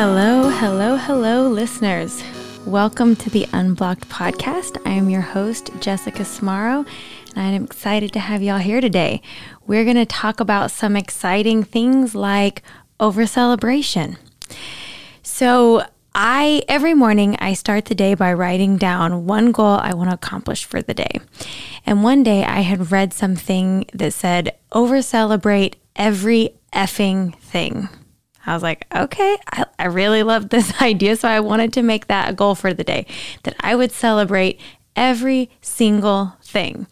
[0.00, 2.22] Hello, hello, hello, listeners.
[2.64, 4.80] Welcome to the Unblocked Podcast.
[4.86, 6.86] I am your host, Jessica Smaro,
[7.34, 9.22] and I am excited to have y'all here today.
[9.66, 12.62] We're going to talk about some exciting things like
[13.00, 14.18] over celebration.
[15.24, 20.10] So, I every morning I start the day by writing down one goal I want
[20.10, 21.18] to accomplish for the day.
[21.84, 27.88] And one day I had read something that said over celebrate every effing thing.
[28.48, 31.16] I was like, okay, I, I really love this idea.
[31.16, 33.06] So I wanted to make that a goal for the day
[33.42, 34.60] that I would celebrate
[34.96, 36.86] every single thing.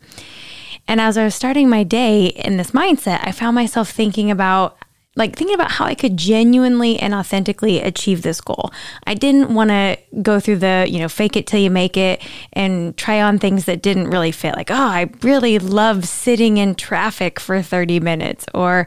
[0.89, 4.79] And as I was starting my day in this mindset, I found myself thinking about
[5.17, 8.71] like thinking about how I could genuinely and authentically achieve this goal.
[9.07, 12.21] I didn't want to go through the, you know, fake it till you make it
[12.53, 14.55] and try on things that didn't really fit.
[14.55, 18.87] Like, oh, I really love sitting in traffic for 30 minutes or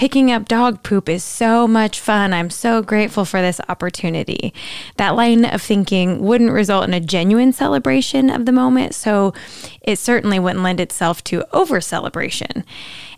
[0.00, 2.32] picking up dog poop is so much fun.
[2.32, 4.54] I'm so grateful for this opportunity.
[4.96, 8.94] That line of thinking wouldn't result in a genuine celebration of the moment.
[8.94, 9.34] So
[9.82, 12.64] it certainly wouldn't lend itself to over celebration.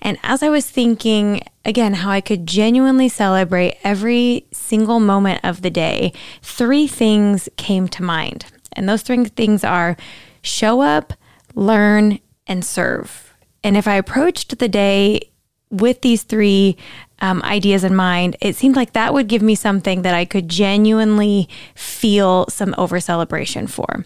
[0.01, 5.63] And as I was thinking, again, how I could genuinely celebrate every single moment of
[5.63, 8.47] the day, three things came to mind.
[8.73, 9.97] And those three things are
[10.43, 11.13] show up,
[11.55, 13.37] learn, and serve.
[13.63, 15.29] And if I approached the day
[15.73, 16.77] with these three
[17.21, 20.49] um, ideas in mind, it seemed like that would give me something that I could
[20.49, 24.05] genuinely feel some over celebration for.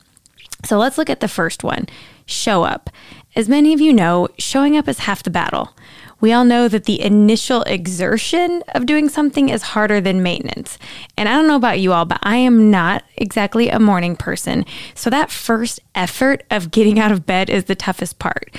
[0.65, 1.87] So let's look at the first one
[2.25, 2.91] show up.
[3.35, 5.77] As many of you know, showing up is half the battle.
[6.21, 10.79] We all know that the initial exertion of doing something is harder than maintenance.
[11.19, 14.65] And I don't know about you all, but I am not exactly a morning person.
[14.95, 18.51] So that first effort of getting out of bed is the toughest part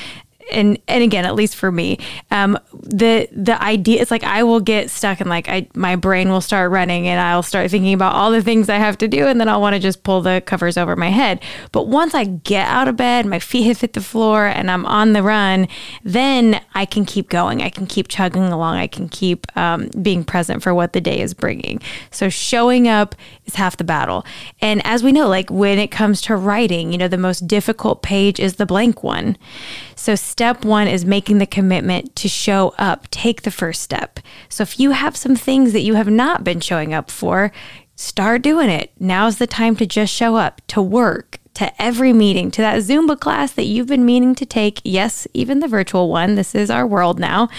[0.51, 1.99] and and again, at least for me,
[2.31, 6.29] um, the the idea is like I will get stuck and like I my brain
[6.29, 9.27] will start running and I'll start thinking about all the things I have to do
[9.27, 11.41] and then I'll want to just pull the covers over my head.
[11.71, 14.85] But once I get out of bed, my feet have hit the floor and I'm
[14.85, 15.67] on the run,
[16.03, 17.61] then I can keep going.
[17.61, 18.77] I can keep chugging along.
[18.77, 21.81] I can keep um, being present for what the day is bringing.
[22.11, 24.25] So showing up is half the battle.
[24.61, 28.01] And as we know, like when it comes to writing, you know, the most difficult
[28.01, 29.37] page is the blank one.
[29.95, 33.07] So, step one is making the commitment to show up.
[33.09, 34.19] Take the first step.
[34.49, 37.51] So, if you have some things that you have not been showing up for,
[37.95, 38.91] start doing it.
[38.99, 43.19] Now's the time to just show up to work, to every meeting, to that Zumba
[43.19, 44.79] class that you've been meaning to take.
[44.83, 46.35] Yes, even the virtual one.
[46.35, 47.49] This is our world now.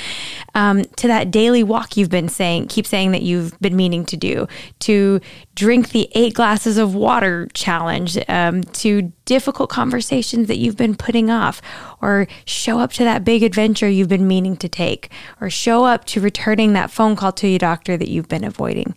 [0.54, 4.16] Um, to that daily walk you've been saying, keep saying that you've been meaning to
[4.16, 4.46] do.
[4.80, 5.20] To
[5.56, 8.16] drink the eight glasses of water challenge.
[8.28, 11.60] Um, to difficult conversations that you've been putting off,
[12.00, 15.10] or show up to that big adventure you've been meaning to take,
[15.40, 18.94] or show up to returning that phone call to your doctor that you've been avoiding.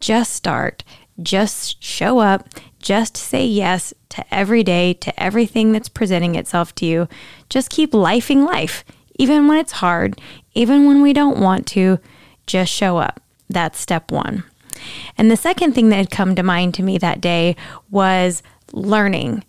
[0.00, 0.84] Just start.
[1.22, 2.48] Just show up
[2.84, 7.08] just say yes to every day, to everything that's presenting itself to you.
[7.48, 8.84] Just keep lifing life,
[9.18, 10.20] even when it's hard,
[10.52, 11.98] even when we don't want to.
[12.46, 13.22] Just show up.
[13.48, 14.44] That's step one.
[15.16, 17.56] And the second thing that had come to mind to me that day
[17.90, 18.42] was
[18.74, 19.44] learning.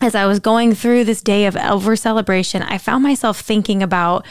[0.00, 4.24] As I was going through this day of over celebration, I found myself thinking about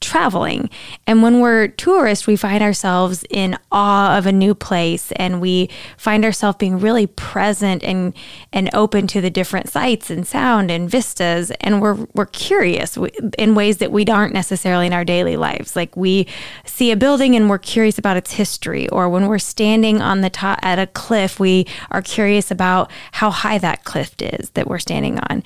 [0.00, 0.70] traveling.
[1.06, 5.68] And when we're tourists, we find ourselves in awe of a new place and we
[5.96, 8.14] find ourselves being really present and
[8.52, 12.96] and open to the different sights and sound and vistas and we're we're curious
[13.38, 15.74] in ways that we aren't necessarily in our daily lives.
[15.74, 16.26] Like we
[16.64, 20.30] see a building and we're curious about its history or when we're standing on the
[20.30, 24.78] top at a cliff, we are curious about how high that cliff is that we're
[24.78, 25.42] standing on.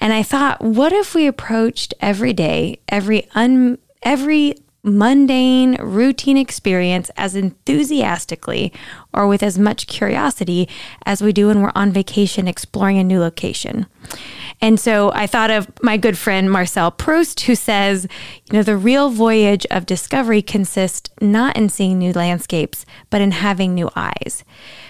[0.00, 7.10] And I thought, what if we approached every day, every un every mundane, routine experience
[7.16, 8.72] as enthusiastically
[9.12, 10.68] or with as much curiosity
[11.04, 13.86] as we do when we're on vacation exploring a new location.
[14.60, 18.06] And so I thought of my good friend Marcel Proust, who says,
[18.50, 23.30] you know, the real voyage of discovery consists not in seeing new landscapes, but in
[23.30, 24.44] having new eyes.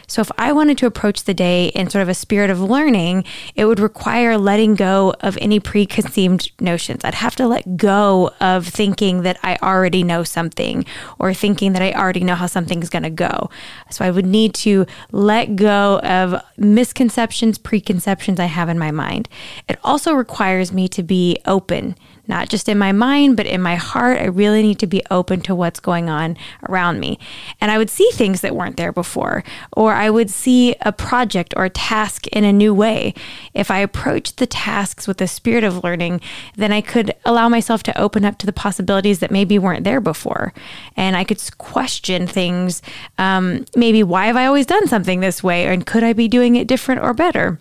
[0.09, 3.23] So if I wanted to approach the day in sort of a spirit of learning,
[3.55, 7.05] it would require letting go of any preconceived notions.
[7.05, 10.85] I'd have to let go of thinking that I already know something
[11.21, 13.50] or thinking that I already know how something's going to go.
[13.91, 19.29] So I would need to let go of misconceptions, preconceptions I have in my mind.
[19.69, 21.97] It also requires me to be open
[22.27, 24.19] not just in my mind, but in my heart.
[24.19, 26.37] I really need to be open to what's going on
[26.69, 27.19] around me.
[27.61, 31.53] And I would see things that weren't there before, or I would see a project
[31.57, 33.15] or a task in a new way.
[33.55, 36.21] If I approached the tasks with the spirit of learning,
[36.57, 40.01] then I could allow myself to open up to the possibilities that maybe weren't there
[40.01, 40.53] before.
[40.97, 42.83] And I could question things
[43.19, 45.67] um, maybe, why have I always done something this way?
[45.67, 47.59] And could I be doing it different or better?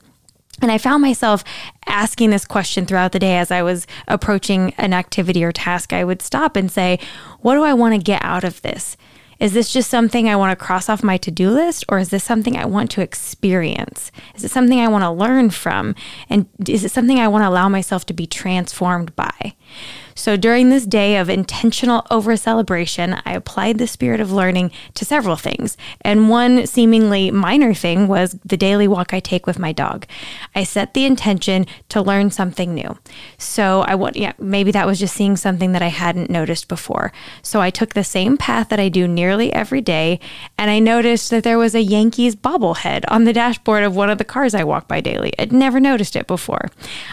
[0.62, 1.44] And I found myself
[1.88, 5.94] asking this question throughout the day as I was approaching an activity or task.
[5.94, 7.00] I would stop and say,
[7.42, 8.98] What do I want to get out of this?
[9.40, 12.10] Is this just something I want to cross off my to do list, or is
[12.10, 14.12] this something I want to experience?
[14.36, 15.96] Is it something I want to learn from?
[16.30, 19.56] And is it something I want to allow myself to be transformed by?
[20.19, 25.06] So during this day of intentional over celebration, I applied the spirit of learning to
[25.06, 25.77] several things.
[26.01, 30.06] And one seemingly minor thing was the daily walk I take with my dog.
[30.54, 32.98] I set the intention to learn something new.
[33.38, 37.13] So I want, yeah, maybe that was just seeing something that I hadn't noticed before.
[37.42, 40.19] So I took the same path that I do nearly every day,
[40.57, 44.18] and I noticed that there was a Yankees bobblehead on the dashboard of one of
[44.18, 45.31] the cars I walk by daily.
[45.39, 46.65] I'd never noticed it before.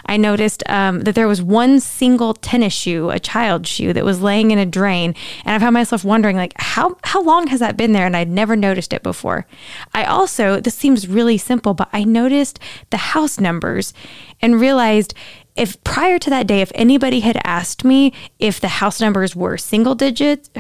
[0.07, 4.05] I noticed um, that there was one single tennis shoe shoe, a child's shoe that
[4.05, 5.15] was laying in a drain.
[5.45, 8.07] And I found myself wondering, like, how, how long has that been there?
[8.07, 9.47] And I'd never noticed it before.
[9.95, 12.59] I also, this seems really simple, but I noticed
[12.91, 13.93] the house numbers
[14.41, 15.15] and realized
[15.55, 19.57] if prior to that day, if anybody had asked me if the house numbers were
[19.57, 20.51] single digits,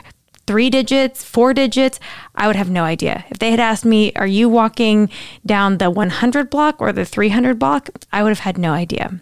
[0.46, 2.00] three digits, four digits,
[2.34, 3.24] I would have no idea.
[3.28, 5.10] If they had asked me, Are you walking
[5.44, 7.90] down the 100 block or the 300 block?
[8.12, 9.20] I would have had no idea.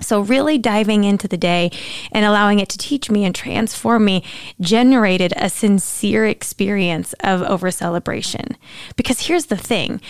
[0.00, 1.70] So, really diving into the day
[2.12, 4.24] and allowing it to teach me and transform me
[4.60, 8.56] generated a sincere experience of over celebration.
[8.96, 10.00] Because here's the thing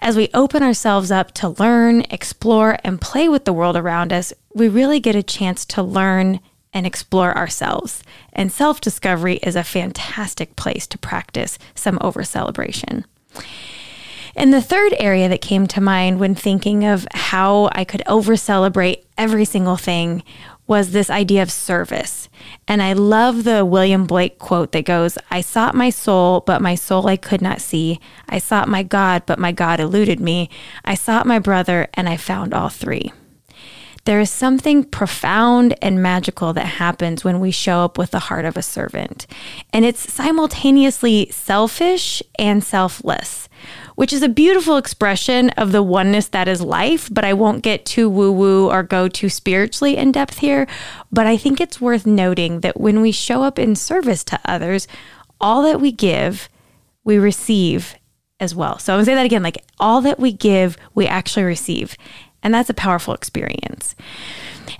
[0.00, 4.32] as we open ourselves up to learn, explore, and play with the world around us,
[4.54, 6.40] we really get a chance to learn
[6.72, 8.02] and explore ourselves.
[8.32, 13.06] And self discovery is a fantastic place to practice some over celebration.
[14.36, 18.36] And the third area that came to mind when thinking of how I could over
[18.36, 20.22] celebrate every single thing
[20.66, 22.28] was this idea of service.
[22.68, 26.74] And I love the William Blake quote that goes, I sought my soul, but my
[26.74, 27.98] soul I could not see.
[28.28, 30.50] I sought my God, but my God eluded me.
[30.84, 33.12] I sought my brother, and I found all three.
[34.04, 38.44] There is something profound and magical that happens when we show up with the heart
[38.44, 39.26] of a servant.
[39.72, 43.48] And it's simultaneously selfish and selfless
[43.96, 47.08] which is a beautiful expression of the oneness that is life.
[47.12, 50.68] But I won't get too woo woo or go too spiritually in depth here.
[51.10, 54.86] But I think it's worth noting that when we show up in service to others,
[55.40, 56.48] all that we give,
[57.04, 57.96] we receive
[58.38, 58.78] as well.
[58.78, 61.96] So I'm gonna say that again like all that we give, we actually receive.
[62.42, 63.96] And that's a powerful experience.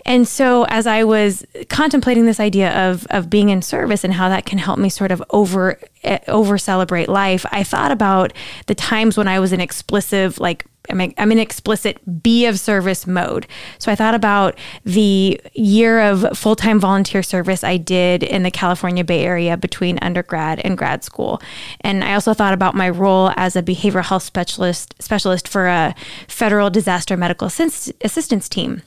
[0.05, 4.29] And so as I was contemplating this idea of of being in service and how
[4.29, 8.32] that can help me sort of over Eh, over celebrate life, I thought about
[8.67, 13.08] the times when I was in explicit like I'm, I'm in explicit be of service
[13.08, 13.49] mode.
[13.79, 18.53] So I thought about the year of full time volunteer service I did in the
[18.53, 21.43] California Bay Area between undergrad and grad school.
[21.81, 25.93] And I also thought about my role as a behavioral health specialist, specialist for a
[26.29, 28.82] federal disaster medical assistance team.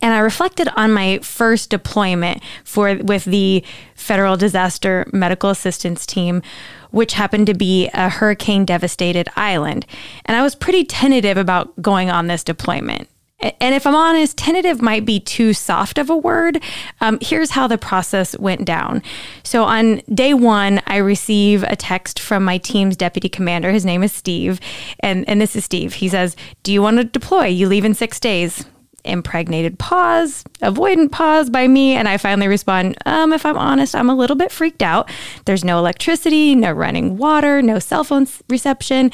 [0.00, 6.42] And I reflected on my first deployment for with the Federal Disaster Medical Assistance Team,
[6.90, 9.86] which happened to be a hurricane devastated island.
[10.24, 13.08] And I was pretty tentative about going on this deployment.
[13.40, 16.62] And if I'm honest, tentative might be too soft of a word.
[17.02, 19.02] Um, here's how the process went down.
[19.42, 23.70] So on day one, I receive a text from my team's deputy commander.
[23.70, 24.58] His name is Steve.
[25.00, 25.94] And, and this is Steve.
[25.94, 27.46] He says, Do you want to deploy?
[27.46, 28.64] You leave in six days
[29.06, 31.92] impregnated pause, avoidant pause by me.
[31.92, 35.10] And I finally respond, um, if I'm honest, I'm a little bit freaked out.
[35.44, 39.10] There's no electricity, no running water, no cell phone reception.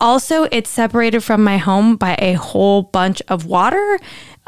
[0.00, 3.98] Also, it's separated from my home by a whole bunch of water.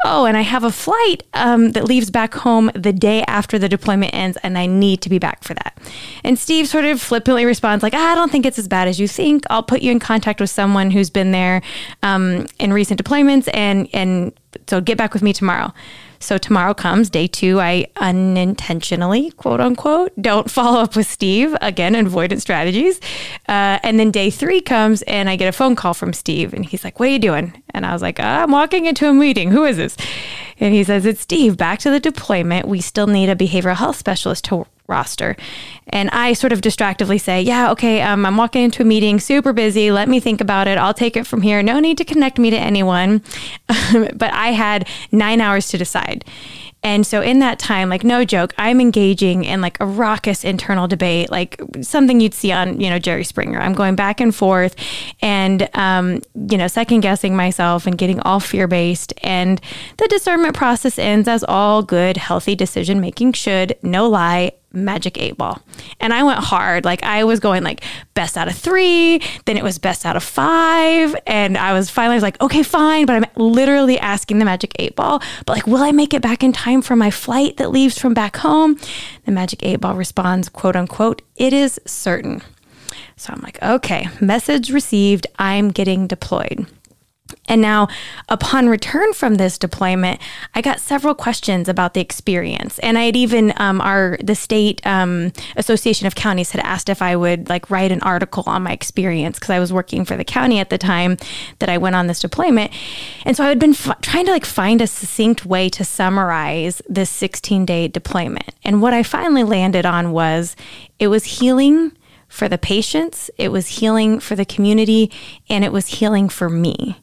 [0.03, 3.69] Oh, and I have a flight um, that leaves back home the day after the
[3.69, 5.77] deployment ends, and I need to be back for that.
[6.23, 9.07] And Steve sort of flippantly responds, like, I don't think it's as bad as you
[9.07, 9.45] think.
[9.49, 11.61] I'll put you in contact with someone who's been there
[12.03, 14.33] um, in recent deployments, and and
[14.67, 15.73] so get back with me tomorrow.
[16.25, 17.59] So tomorrow comes day two.
[17.59, 22.99] I unintentionally, quote unquote, don't follow up with Steve again, avoidance strategies.
[23.47, 26.65] Uh, and then day three comes, and I get a phone call from Steve, and
[26.65, 29.51] he's like, "What are you doing?" And I was like, "I'm walking into a meeting.
[29.51, 29.95] Who is this?"
[30.59, 31.57] And he says, "It's Steve.
[31.57, 32.67] Back to the deployment.
[32.67, 35.35] We still need a behavioral health specialist to roster.
[35.87, 39.53] And I sort of distractively say, Yeah, okay, um, I'm walking into a meeting, super
[39.53, 39.91] busy.
[39.91, 40.77] Let me think about it.
[40.77, 41.61] I'll take it from here.
[41.63, 43.21] No need to connect me to anyone.
[43.67, 46.25] but I had nine hours to decide.
[46.85, 50.87] And so in that time, like no joke, I'm engaging in like a raucous internal
[50.87, 53.59] debate, like something you'd see on, you know, Jerry Springer.
[53.59, 54.75] I'm going back and forth
[55.19, 59.13] and, um, you know, second guessing myself and getting all fear based.
[59.23, 59.59] And
[59.97, 63.75] the discernment process ends as all good, healthy decision making should.
[63.81, 65.61] No lie magic eight ball.
[65.99, 66.85] And I went hard.
[66.85, 70.23] Like I was going like best out of three, then it was best out of
[70.23, 71.15] five.
[71.25, 73.05] And I was finally was like, okay, fine.
[73.05, 76.43] But I'm literally asking the magic eight ball, but like, will I make it back
[76.43, 78.79] in time for my flight that leaves from back home?
[79.25, 82.41] The magic eight ball responds, quote unquote, it is certain.
[83.17, 85.27] So I'm like, okay, message received.
[85.39, 86.67] I'm getting deployed.
[87.47, 87.87] And now,
[88.29, 90.19] upon return from this deployment,
[90.53, 94.85] I got several questions about the experience, and I had even um, our the state
[94.85, 98.71] um, association of counties had asked if I would like write an article on my
[98.71, 101.17] experience because I was working for the county at the time
[101.59, 102.71] that I went on this deployment,
[103.25, 106.81] and so I had been f- trying to like find a succinct way to summarize
[106.87, 110.55] this 16 day deployment, and what I finally landed on was
[110.99, 111.91] it was healing
[112.27, 115.11] for the patients, it was healing for the community,
[115.47, 116.97] and it was healing for me.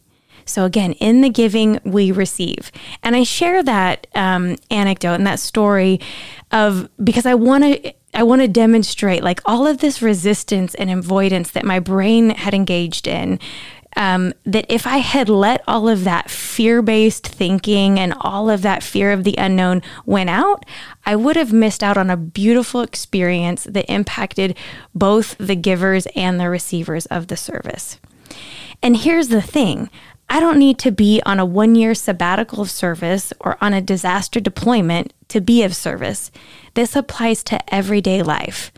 [0.44, 2.70] So, again, in the giving, we receive.
[3.02, 6.00] And I share that um, anecdote and that story
[6.50, 7.94] of because I want to.
[8.14, 12.52] I want to demonstrate like all of this resistance and avoidance that my brain had
[12.52, 13.40] engaged in.
[13.96, 18.62] Um, that if I had let all of that fear based thinking and all of
[18.62, 20.64] that fear of the unknown went out,
[21.04, 24.56] I would have missed out on a beautiful experience that impacted
[24.94, 27.98] both the givers and the receivers of the service.
[28.82, 29.90] And here's the thing
[30.32, 33.82] I don't need to be on a one year sabbatical of service or on a
[33.82, 36.30] disaster deployment to be of service.
[36.72, 38.72] This applies to everyday life.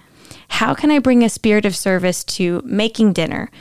[0.49, 3.52] How can I bring a spirit of service to making dinner,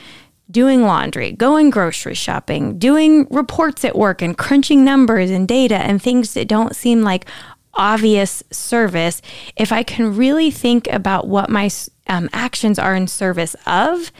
[0.50, 6.02] doing laundry, going grocery shopping, doing reports at work, and crunching numbers and data and
[6.02, 7.26] things that don't seem like
[7.74, 9.22] obvious service
[9.56, 11.70] if I can really think about what my
[12.08, 14.10] um, actions are in service of?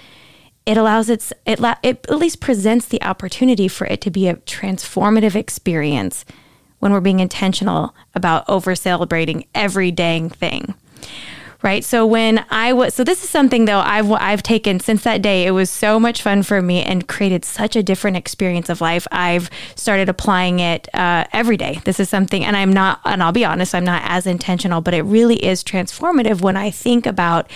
[0.67, 4.37] It allows its it, it at least presents the opportunity for it to be a
[4.37, 6.25] transformative experience
[6.79, 10.75] when we're being intentional about over celebrating every dang thing
[11.65, 11.83] right?
[11.83, 15.47] So when i was so this is something though i've i've taken since that day
[15.47, 19.07] it was so much fun for me and created such a different experience of life.
[19.11, 21.81] I've started applying it uh, every day.
[21.85, 24.93] This is something and i'm not and i'll be honest i'm not as intentional but
[24.95, 27.51] it really is transformative when i think about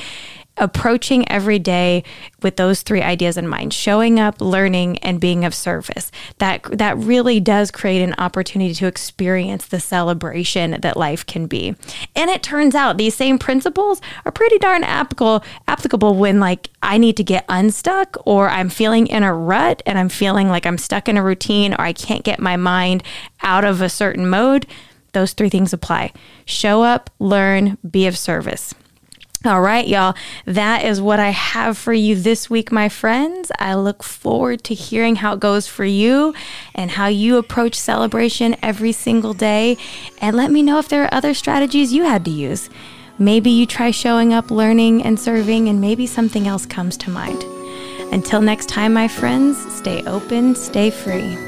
[0.59, 2.05] approaching every day
[2.43, 6.11] with those three ideas in mind showing up learning and being of service.
[6.38, 11.75] That that really does create an opportunity to experience the celebration that life can be.
[12.15, 16.99] And it turns out these same principles are pretty darn applicable applicable when like i
[16.99, 20.79] need to get unstuck or i'm feeling in a rut and i'm feeling like i'm
[20.79, 23.03] stuck in a routine or i can't get my mind
[23.43, 24.67] out of a certain mode.
[25.12, 26.12] Those three things apply.
[26.45, 28.75] Show up learn be of service
[29.45, 30.16] all right, y'all.
[30.47, 33.52] That is what I have for you this week, my friends.
[33.59, 36.35] I look forward to hearing how it goes for you
[36.75, 39.76] and how you approach celebration every single day.
[40.21, 42.68] And let me know if there are other strategies you had to use.
[43.16, 47.45] Maybe you try showing up, learning, and serving, and maybe something else comes to mind.
[48.12, 51.48] Until next time, my friends, stay open, stay free.